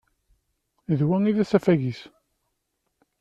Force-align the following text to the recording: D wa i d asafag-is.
D 0.97 0.99
wa 1.07 1.17
i 1.29 1.31
d 1.35 1.37
asafag-is. 1.43 2.01